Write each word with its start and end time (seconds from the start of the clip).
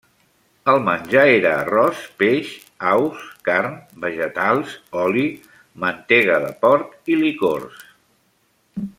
El 0.71 0.79
menjar 0.85 1.25
era 1.33 1.49
arròs, 1.57 1.99
peix, 2.21 2.53
aus, 2.91 3.27
carn, 3.49 3.75
vegetals, 4.05 4.73
oli, 5.03 5.25
mantega 5.85 6.39
de 6.47 6.51
porc 6.65 7.13
i 7.15 7.19
licors. 7.21 7.85